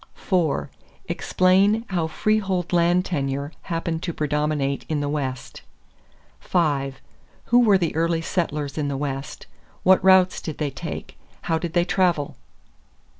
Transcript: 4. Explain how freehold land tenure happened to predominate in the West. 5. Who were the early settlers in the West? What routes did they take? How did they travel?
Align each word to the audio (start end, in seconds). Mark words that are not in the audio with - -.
4. 0.15 0.71
Explain 1.07 1.85
how 1.89 2.07
freehold 2.07 2.73
land 2.73 3.05
tenure 3.05 3.51
happened 3.69 4.01
to 4.01 4.11
predominate 4.11 4.83
in 4.89 4.99
the 4.99 5.07
West. 5.07 5.61
5. 6.39 6.99
Who 7.45 7.59
were 7.59 7.77
the 7.77 7.95
early 7.95 8.21
settlers 8.23 8.79
in 8.79 8.87
the 8.87 8.97
West? 8.97 9.45
What 9.83 10.03
routes 10.03 10.41
did 10.41 10.57
they 10.57 10.71
take? 10.71 11.19
How 11.43 11.59
did 11.59 11.73
they 11.73 11.85
travel? 11.85 12.35